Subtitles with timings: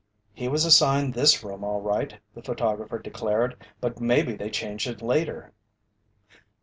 [0.33, 3.55] "He was assigned this room all right," the photographer declared.
[3.79, 5.53] "But maybe they changed it later."